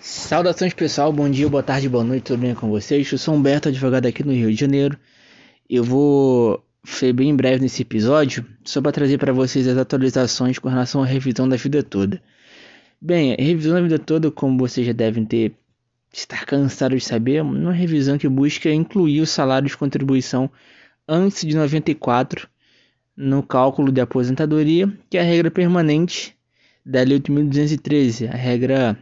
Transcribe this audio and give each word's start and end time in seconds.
Saudações 0.00 0.72
pessoal, 0.72 1.12
bom 1.12 1.28
dia, 1.28 1.48
boa 1.48 1.62
tarde, 1.62 1.88
boa 1.88 2.04
noite, 2.04 2.22
tudo 2.22 2.38
bem 2.38 2.54
com 2.54 2.68
vocês? 2.68 3.10
Eu 3.10 3.18
sou 3.18 3.34
Humberto, 3.34 3.68
advogado 3.68 4.06
aqui 4.06 4.22
no 4.22 4.32
Rio 4.32 4.48
de 4.48 4.60
Janeiro. 4.60 4.96
Eu 5.68 5.82
vou 5.82 6.64
ser 6.84 7.12
bem 7.12 7.34
breve 7.34 7.60
nesse 7.60 7.82
episódio, 7.82 8.46
só 8.64 8.80
para 8.80 8.92
trazer 8.92 9.18
para 9.18 9.32
vocês 9.32 9.66
as 9.66 9.76
atualizações 9.76 10.56
com 10.56 10.68
relação 10.68 11.02
à 11.02 11.06
revisão 11.06 11.48
da 11.48 11.56
vida 11.56 11.82
toda. 11.82 12.22
Bem, 13.00 13.34
a 13.34 13.42
revisão 13.42 13.74
da 13.74 13.80
vida 13.80 13.98
toda, 13.98 14.30
como 14.30 14.56
vocês 14.56 14.86
já 14.86 14.92
devem 14.92 15.24
ter 15.24 15.52
estar 16.12 16.46
cansados 16.46 17.02
de 17.02 17.08
saber, 17.08 17.36
é 17.36 17.42
uma 17.42 17.72
revisão 17.72 18.16
que 18.16 18.28
busca 18.28 18.70
incluir 18.70 19.20
o 19.20 19.26
salário 19.26 19.68
de 19.68 19.76
contribuição 19.76 20.48
antes 21.08 21.44
de 21.44 21.56
94 21.56 22.48
no 23.16 23.42
cálculo 23.42 23.90
de 23.90 24.00
aposentadoria, 24.00 24.88
que 25.10 25.18
é 25.18 25.22
a 25.22 25.24
regra 25.24 25.50
permanente 25.50 26.36
da 26.86 27.02
Lei 27.02 27.18
8.213, 27.18 28.32
a 28.32 28.36
regra 28.36 28.96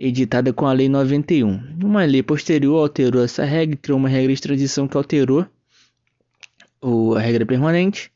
editada 0.00 0.50
com 0.50 0.66
a 0.66 0.72
Lei 0.72 0.88
91. 0.88 1.76
Uma 1.84 2.04
lei 2.04 2.22
posterior 2.22 2.80
alterou 2.80 3.22
essa 3.22 3.44
regra, 3.44 3.76
criou 3.76 3.98
uma 3.98 4.08
regra 4.08 4.34
de 4.34 4.40
transição 4.40 4.88
que 4.88 4.96
alterou 4.96 5.46
a 7.14 7.20
regra 7.20 7.44
permanente, 7.44 8.10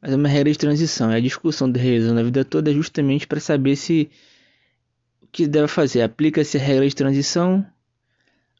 mas 0.00 0.12
é 0.12 0.16
uma 0.16 0.28
regra 0.28 0.52
de 0.52 0.58
transição. 0.58 1.10
E 1.10 1.16
a 1.16 1.20
discussão 1.20 1.70
da 1.72 1.80
revisão 1.80 2.14
da 2.14 2.22
vida 2.22 2.44
toda 2.44 2.70
é 2.70 2.74
justamente 2.74 3.26
para 3.26 3.40
saber 3.40 3.76
se 3.76 4.10
o 5.22 5.26
que 5.26 5.46
deve 5.46 5.68
fazer. 5.68 6.02
Aplica-se 6.02 6.58
a 6.58 6.60
regra 6.60 6.86
de 6.86 6.94
transição 6.94 7.66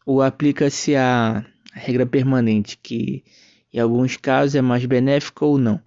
ou 0.07 0.23
aplica-se 0.23 0.97
a 0.97 1.45
regra 1.75 2.07
permanente, 2.07 2.79
que 2.83 3.23
em 3.71 3.79
alguns 3.81 4.17
casos 4.17 4.55
é 4.55 4.63
mais 4.63 4.87
benéfica 4.87 5.45
ou 5.45 5.59
não. 5.59 5.79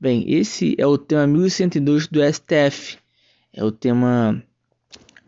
Bem, 0.00 0.24
esse 0.28 0.74
é 0.78 0.86
o 0.86 0.98
tema 0.98 1.28
1102 1.28 2.08
do 2.08 2.20
STF. 2.20 2.98
É 3.52 3.64
o 3.64 3.70
tema 3.70 4.42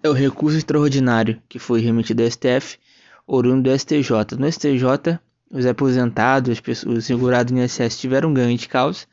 é 0.03 0.09
o 0.09 0.13
recurso 0.13 0.59
extraordinário 0.59 1.41
que 1.49 1.59
foi 1.59 1.81
remetido 1.81 2.23
ao 2.23 2.31
STF, 2.31 2.79
oriundo 3.27 3.71
do 3.71 3.79
STJ. 3.79 4.37
No 4.39 4.51
STJ, 4.51 5.19
os 5.51 5.67
aposentados, 5.67 6.61
os 6.87 7.05
segurados 7.05 7.53
no 7.53 7.63
INSS 7.63 7.99
tiveram 7.99 8.33
ganho 8.33 8.57
de 8.57 8.69
causa. 8.69 9.07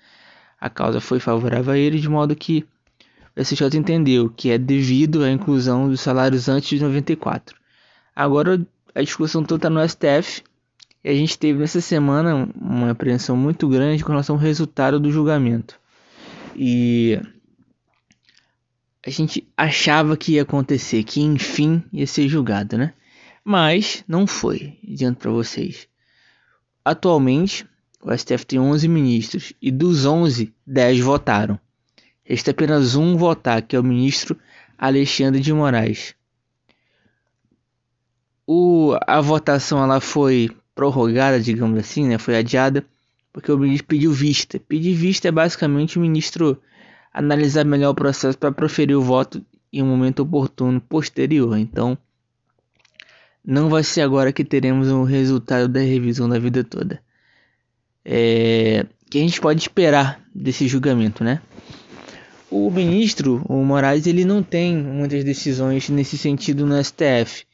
A 0.60 0.70
causa 0.70 1.02
foi 1.02 1.20
favorável 1.20 1.74
a 1.74 1.78
ele, 1.78 2.00
de 2.00 2.10
modo 2.10 2.36
que 2.36 2.66
o 3.36 3.44
STJ 3.44 3.78
entendeu 3.78 4.30
que 4.30 4.50
é 4.50 4.58
devido 4.58 5.24
à 5.24 5.30
inclusão 5.30 5.90
dos 5.90 6.02
salários 6.02 6.48
antes 6.48 6.70
de 6.70 6.80
94. 6.82 7.56
Agora 8.16 8.66
a 8.94 9.02
discussão 9.02 9.44
toda 9.44 9.68
está 9.68 9.70
no 9.70 9.88
STF 9.88 10.42
e 11.04 11.10
a 11.10 11.14
gente 11.14 11.38
teve 11.38 11.60
nessa 11.60 11.82
semana 11.82 12.48
uma 12.56 12.92
apreensão 12.92 13.36
muito 13.36 13.68
grande 13.68 14.04
com 14.04 14.12
relação 14.12 14.36
ao 14.36 14.42
resultado 14.42 15.00
do 15.00 15.12
julgamento. 15.12 15.78
E 16.56 17.20
a 19.06 19.10
gente 19.12 19.48
achava 19.56 20.18
que 20.18 20.34
ia 20.34 20.42
acontecer, 20.42 21.04
que 21.04 21.22
enfim 21.22 21.84
ia 21.94 22.08
ser 22.08 22.28
julgado, 22.28 22.76
né? 22.78 22.94
Mas 23.44 24.04
não 24.08 24.26
foi, 24.26 24.80
adianto 24.84 25.20
para 25.20 25.32
vocês. 25.32 25.88
Atualmente, 26.84 27.68
o 28.02 28.12
STF 28.12 28.46
tem 28.46 28.60
11 28.60 28.88
ministros 28.88 29.54
e 29.62 29.72
dos 29.72 30.06
11, 30.06 30.52
10 30.66 31.00
votaram. 31.02 31.60
Resta 32.24 32.50
apenas 32.50 32.96
um 32.96 33.16
votar, 33.16 33.62
que 33.62 33.76
é 33.76 33.80
o 33.80 33.84
ministro 33.84 34.36
Alexandre 34.76 35.40
de 35.40 35.54
Moraes. 35.54 36.16
O, 38.48 38.96
a 39.06 39.22
votação 39.22 39.84
ela 39.84 40.02
foi 40.02 40.50
prorrogada, 40.74 41.40
digamos 41.40 41.80
assim, 41.80 42.08
né? 42.08 42.18
foi 42.18 42.36
adiada, 42.36 42.84
porque 43.32 43.52
o 43.52 43.58
ministro 43.58 43.88
pediu 43.88 44.12
vista. 44.12 44.60
Pedir 44.60 44.96
vista 44.96 45.28
é 45.28 45.32
basicamente 45.32 46.00
o 46.00 46.02
ministro 46.02 46.60
analisar 47.16 47.64
melhor 47.64 47.92
o 47.92 47.96
processo 47.96 48.38
para 48.38 48.52
proferir 48.52 48.98
o 48.98 49.02
voto 49.02 49.42
em 49.72 49.82
um 49.82 49.86
momento 49.86 50.20
oportuno 50.20 50.82
posterior. 50.82 51.58
Então, 51.58 51.98
não 53.44 53.70
vai 53.70 53.84
ser 53.84 54.02
agora 54.02 54.34
que 54.34 54.44
teremos 54.44 54.90
o 54.90 54.98
um 54.98 55.04
resultado 55.04 55.70
da 55.70 55.80
revisão 55.80 56.28
da 56.28 56.38
vida 56.38 56.62
toda. 56.62 57.02
É, 58.04 58.86
que 59.10 59.18
a 59.18 59.22
gente 59.22 59.40
pode 59.40 59.62
esperar 59.62 60.22
desse 60.34 60.68
julgamento, 60.68 61.24
né? 61.24 61.42
O 62.52 62.70
ministro, 62.70 63.42
o 63.48 63.64
Moraes, 63.64 64.06
ele 64.08 64.26
não 64.26 64.44
tem 64.44 64.76
muitas 64.76 65.24
decisões 65.24 65.88
nesse 65.90 66.18
sentido 66.18 66.66
no 66.66 66.84
STF. 66.84 67.46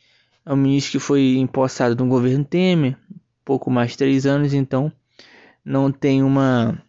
É 0.44 0.52
um 0.52 0.58
ministro 0.58 0.94
que 0.94 1.00
foi 1.00 1.38
empossado 1.38 1.96
no 2.04 2.10
governo 2.10 2.44
Temer, 2.44 2.98
pouco 3.46 3.70
mais 3.70 3.92
de 3.92 3.98
três 4.00 4.26
anos, 4.26 4.56
então 4.56 4.92
não 5.64 5.92
tem 5.92 6.24
uma. 6.24 6.82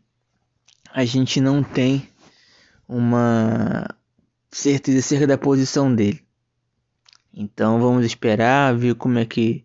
A 0.93 1.05
gente 1.05 1.41
não 1.41 1.63
tem 1.63 2.09
uma 2.89 3.87
certeza 4.51 4.99
acerca 4.99 5.27
da 5.27 5.39
posição 5.39 5.95
dele. 5.95 6.23
Então 7.35 7.81
vamos 7.81 8.05
esperar, 8.05 8.77
ver 8.77 8.95
como 8.95 9.19
é 9.19 9.25
que 9.25 9.65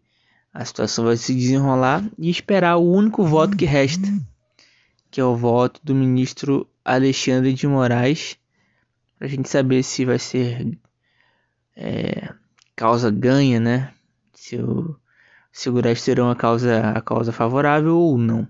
a 0.53 0.63
situação 0.63 1.05
vai 1.05 1.17
se 1.17 1.35
desenrolar 1.35 2.03
e 2.17 2.29
esperar 2.29 2.77
o 2.77 2.91
único 2.91 3.23
voto 3.25 3.55
que 3.55 3.65
resta, 3.65 4.07
que 5.11 5.19
é 5.19 5.23
o 5.23 5.35
voto 5.35 5.79
do 5.83 5.93
ministro 5.93 6.67
Alexandre 6.83 7.53
de 7.53 7.67
Moraes, 7.67 8.37
para 9.17 9.27
a 9.27 9.29
gente 9.29 9.49
saber 9.49 9.83
se 9.83 10.05
vai 10.05 10.17
ser 10.17 10.77
é, 11.75 12.33
causa 12.75 13.11
ganha, 13.11 13.59
né? 13.59 13.93
Se 14.33 14.55
o 14.57 14.95
segurar 15.51 15.95
terão 15.97 16.29
a 16.29 16.35
causa, 16.35 16.89
a 16.91 17.01
causa 17.01 17.31
favorável 17.31 17.97
ou 17.97 18.17
não. 18.17 18.47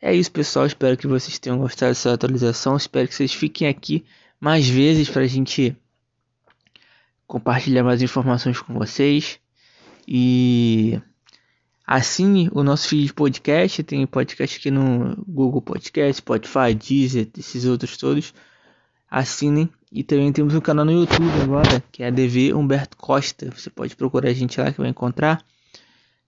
É 0.00 0.14
isso, 0.14 0.30
pessoal. 0.30 0.64
Espero 0.64 0.96
que 0.96 1.06
vocês 1.06 1.38
tenham 1.38 1.58
gostado 1.58 1.90
dessa 1.90 2.12
atualização. 2.12 2.76
Espero 2.76 3.08
que 3.08 3.14
vocês 3.14 3.32
fiquem 3.32 3.66
aqui 3.66 4.04
mais 4.40 4.68
vezes 4.68 5.08
para 5.08 5.22
a 5.22 5.26
gente 5.26 5.76
compartilhar 7.26 7.82
mais 7.82 8.00
informações 8.00 8.60
com 8.60 8.74
vocês. 8.74 9.40
E 10.06 11.00
assine 11.84 12.48
o 12.52 12.62
nosso 12.62 12.88
feed 12.88 13.06
de 13.06 13.12
podcast. 13.12 13.82
Tem 13.82 14.06
podcast 14.06 14.58
aqui 14.58 14.70
no 14.70 15.16
Google 15.26 15.60
Podcast, 15.60 16.18
Spotify, 16.18 16.74
Deezer, 16.74 17.28
esses 17.36 17.64
outros 17.64 17.96
todos. 17.96 18.32
Assinem. 19.10 19.68
E 19.90 20.04
também 20.04 20.30
temos 20.32 20.54
um 20.54 20.60
canal 20.60 20.84
no 20.84 20.92
YouTube 20.92 21.26
agora, 21.42 21.82
que 21.90 22.04
é 22.04 22.06
a 22.06 22.10
DV 22.10 22.54
Humberto 22.54 22.96
Costa. 22.96 23.50
Você 23.50 23.68
pode 23.68 23.96
procurar 23.96 24.28
a 24.28 24.34
gente 24.34 24.60
lá 24.60 24.70
que 24.70 24.78
vai 24.78 24.90
encontrar 24.90 25.44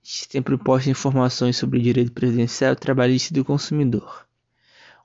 sempre 0.02 0.56
posta 0.58 0.90
informações 0.90 1.56
sobre 1.56 1.80
direito 1.80 2.12
presidencial, 2.12 2.74
trabalhista 2.76 3.32
e 3.32 3.34
do 3.34 3.44
consumidor. 3.44 4.26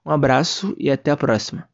Um 0.05 0.11
abraço 0.11 0.75
e 0.77 0.89
até 0.91 1.11
a 1.11 1.17
próxima. 1.17 1.67